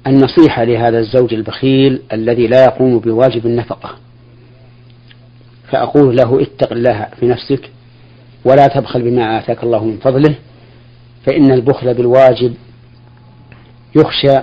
النصيحة 0.07 0.63
لهذا 0.63 0.99
الزوج 0.99 1.33
البخيل 1.33 2.01
الذي 2.13 2.47
لا 2.47 2.63
يقوم 2.63 2.99
بواجب 2.99 3.45
النفقة. 3.45 3.89
فأقول 5.71 6.15
له 6.15 6.41
اتق 6.41 6.71
الله 6.71 7.07
في 7.19 7.27
نفسك 7.27 7.69
ولا 8.45 8.67
تبخل 8.67 9.01
بما 9.01 9.39
آتاك 9.39 9.63
الله 9.63 9.85
من 9.85 9.97
فضله 9.97 10.35
فإن 11.25 11.51
البخل 11.51 11.93
بالواجب 11.93 12.53
يخشى 13.95 14.37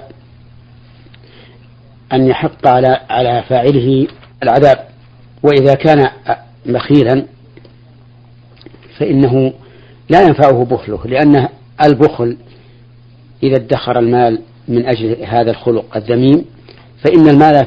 أن 2.13 2.27
يحق 2.27 2.67
على 2.67 3.01
على 3.11 3.43
فاعله 3.49 4.07
العذاب 4.43 4.89
وإذا 5.43 5.75
كان 5.75 6.11
بخيلا 6.67 7.25
فإنه 8.99 9.53
لا 10.09 10.23
ينفعه 10.23 10.65
بخله 10.65 11.01
لأن 11.05 11.49
البخل 11.85 12.37
إذا 13.43 13.57
ادخر 13.57 13.99
المال 13.99 14.43
من 14.69 14.87
أجل 14.87 15.25
هذا 15.25 15.51
الخلق 15.51 15.97
الذميم 15.97 16.45
فإن 17.05 17.29
المال 17.29 17.67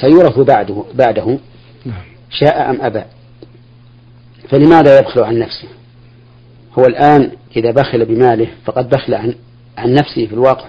سيورث 0.00 0.38
بعده 0.38 0.84
بعده 0.94 1.38
نعم. 1.84 2.15
شاء 2.30 2.70
أم 2.70 2.82
أبى. 2.82 3.02
فلماذا 4.48 4.98
يبخل 4.98 5.24
عن 5.24 5.38
نفسه؟ 5.38 5.68
هو 6.78 6.86
الآن 6.86 7.30
إذا 7.56 7.70
بخل 7.70 8.04
بماله 8.04 8.48
فقد 8.64 8.88
بخل 8.88 9.14
عن 9.14 9.34
عن 9.78 9.92
نفسه 9.92 10.26
في 10.26 10.32
الواقع. 10.32 10.68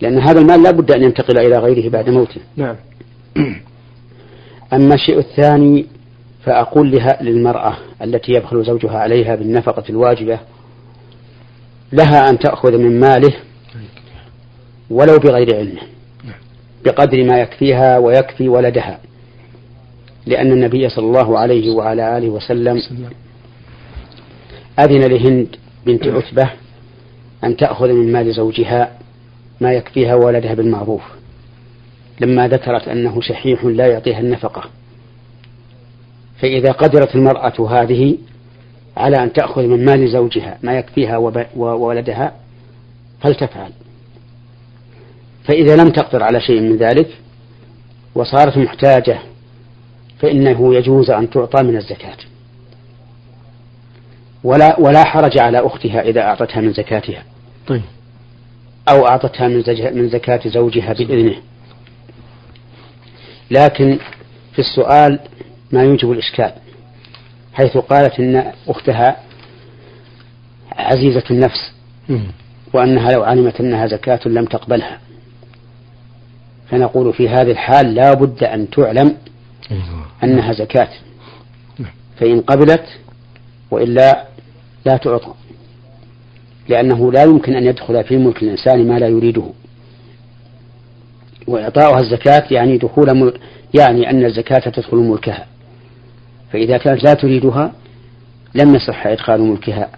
لأن 0.00 0.18
هذا 0.18 0.40
المال 0.40 0.62
لا 0.62 0.70
بد 0.70 0.92
أن 0.92 1.02
ينتقل 1.02 1.38
إلى 1.38 1.58
غيره 1.58 1.90
بعد 1.90 2.10
موته. 2.10 2.40
نعم. 2.56 2.76
أما 4.72 4.94
الشيء 4.94 5.18
الثاني 5.18 5.86
فأقول 6.44 6.90
لها 6.90 7.22
للمرأة 7.22 7.76
التي 8.02 8.32
يبخل 8.32 8.64
زوجها 8.64 8.98
عليها 8.98 9.34
بالنفقة 9.34 9.84
الواجبة 9.90 10.38
لها 11.92 12.30
أن 12.30 12.38
تأخذ 12.38 12.78
من 12.78 13.00
ماله 13.00 13.32
ولو 14.90 15.18
بغير 15.18 15.56
علمه 15.56 15.82
بقدر 16.84 17.24
ما 17.24 17.40
يكفيها 17.40 17.98
ويكفي 17.98 18.48
ولدها. 18.48 18.98
لأن 20.26 20.52
النبي 20.52 20.88
صلى 20.88 21.06
الله 21.06 21.38
عليه 21.38 21.70
وعلى 21.70 22.18
آله 22.18 22.28
وسلم 22.28 22.82
أذن 24.78 25.00
لهند 25.00 25.56
بنت 25.86 26.06
عتبة 26.06 26.50
أن 27.44 27.56
تأخذ 27.56 27.92
من 27.92 28.12
مال 28.12 28.34
زوجها 28.34 28.98
ما 29.60 29.72
يكفيها 29.72 30.14
ولدها 30.14 30.54
بالمعروف 30.54 31.02
لما 32.20 32.48
ذكرت 32.48 32.88
أنه 32.88 33.20
شحيح 33.20 33.64
لا 33.64 33.86
يعطيها 33.86 34.20
النفقة. 34.20 34.62
فإذا 36.38 36.72
قدرت 36.72 37.14
المرأة 37.14 37.68
هذه 37.70 38.18
على 38.96 39.22
أن 39.22 39.32
تأخذ 39.32 39.62
من 39.62 39.84
مال 39.84 40.08
زوجها 40.08 40.58
ما 40.62 40.78
يكفيها 40.78 41.16
وولدها 41.56 42.32
فلتفعل. 43.20 43.70
فإذا 45.44 45.76
لم 45.76 45.90
تقدر 45.90 46.22
على 46.22 46.40
شيء 46.40 46.60
من 46.60 46.76
ذلك 46.76 47.08
وصارت 48.14 48.58
محتاجة 48.58 49.18
فإنه 50.24 50.74
يجوز 50.74 51.10
أن 51.10 51.30
تعطى 51.30 51.62
من 51.62 51.76
الزكاة. 51.76 52.16
ولا 54.44 54.80
ولا 54.80 55.04
حرج 55.04 55.38
على 55.38 55.66
أختها 55.66 56.00
إذا 56.00 56.20
أعطتها 56.20 56.60
من 56.60 56.72
زكاتها. 56.72 57.22
طيب. 57.66 57.82
أو 58.88 59.06
أعطتها 59.06 59.48
من 59.48 59.64
من 59.94 60.08
زكاة 60.08 60.40
زوجها 60.48 60.92
بإذنه. 60.92 61.36
لكن 63.50 63.98
في 64.52 64.58
السؤال 64.58 65.20
ما 65.72 65.82
يوجب 65.82 66.12
الإشكال 66.12 66.52
حيث 67.52 67.76
قالت 67.76 68.20
إن 68.20 68.52
أختها 68.68 69.16
عزيزة 70.72 71.24
النفس 71.30 71.72
وأنها 72.72 73.12
لو 73.12 73.22
علمت 73.22 73.60
أنها 73.60 73.86
زكاة 73.86 74.20
لم 74.26 74.44
تقبلها. 74.44 75.00
فنقول 76.70 77.12
في 77.12 77.28
هذه 77.28 77.50
الحال 77.50 77.94
لا 77.94 78.14
بد 78.14 78.44
أن 78.44 78.70
تعلم 78.70 79.16
أيوة. 79.70 80.03
أنها 80.22 80.52
زكاة. 80.52 80.88
نعم. 81.78 81.92
فإن 82.16 82.40
قبلت 82.40 82.84
وإلا 83.70 84.24
لا 84.86 84.96
تعطى 84.96 85.34
لأنه 86.68 87.12
لا 87.12 87.22
يمكن 87.22 87.54
أن 87.56 87.64
يدخل 87.64 88.04
في 88.04 88.16
ملك 88.16 88.42
الإنسان 88.42 88.88
ما 88.88 88.98
لا 88.98 89.08
يريده. 89.08 89.44
وإعطاؤها 91.46 92.00
الزكاة 92.00 92.44
يعني 92.50 92.78
دخول 92.78 93.16
مل... 93.16 93.38
يعني 93.74 94.10
أن 94.10 94.24
الزكاة 94.24 94.70
تدخل 94.70 94.96
ملكها. 94.96 95.46
فإذا 96.52 96.78
كانت 96.78 97.04
لا 97.04 97.14
تريدها 97.14 97.72
لم 98.54 98.74
يصح 98.74 99.06
إدخال 99.06 99.40
ملكها 99.40 99.88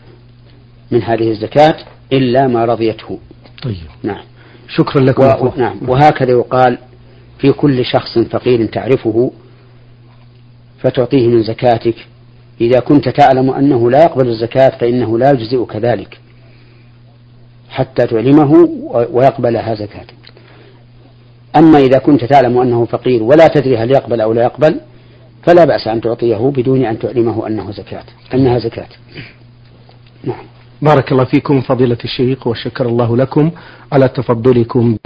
من 0.90 1.02
هذه 1.02 1.30
الزكاة 1.30 1.76
إلا 2.12 2.46
ما 2.46 2.64
رضيته. 2.64 3.18
طيب. 3.62 3.76
نعم. 4.02 4.24
شكرا 4.68 5.02
لكم. 5.02 5.46
و... 5.46 5.52
نعم. 5.56 5.78
وهكذا 5.88 6.30
يقال 6.30 6.78
في 7.38 7.52
كل 7.52 7.84
شخص 7.84 8.18
فقير 8.18 8.66
تعرفه 8.66 9.32
فتعطيه 10.78 11.28
من 11.28 11.42
زكاتك. 11.42 11.94
إذا 12.60 12.80
كنت 12.80 13.08
تعلم 13.08 13.50
أنه 13.50 13.90
لا 13.90 14.02
يقبل 14.02 14.28
الزكاة 14.28 14.78
فإنه 14.78 15.18
لا 15.18 15.30
يجزئك 15.30 15.76
ذلك 15.76 16.18
حتى 17.70 18.06
تعلمه 18.06 18.68
ويقبلها 19.10 19.74
زكاتك. 19.74 20.14
أما 21.56 21.78
إذا 21.78 21.98
كنت 21.98 22.24
تعلم 22.24 22.58
أنه 22.58 22.84
فقير 22.84 23.22
ولا 23.22 23.48
تدري 23.48 23.76
هل 23.76 23.90
يقبل 23.90 24.20
أو 24.20 24.32
لا 24.32 24.42
يقبل 24.42 24.80
فلا 25.42 25.64
بأس 25.64 25.88
أن 25.88 26.00
تعطيه 26.00 26.52
بدون 26.56 26.84
أن 26.84 26.98
تعلمه 26.98 27.46
أنه 27.46 27.70
زكاة 27.70 28.04
أنها 28.34 28.58
زكاة. 28.58 28.88
نعم. 30.24 30.44
بارك 30.82 31.12
الله 31.12 31.24
فيكم 31.24 31.60
فضيلة 31.60 31.98
الشيخ 32.04 32.46
وشكر 32.46 32.86
الله 32.86 33.16
لكم. 33.16 33.50
على 33.92 34.08
تفضلكم. 34.08 34.96